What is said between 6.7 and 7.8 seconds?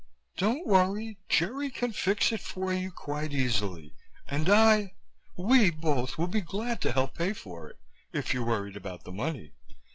to help pay for it,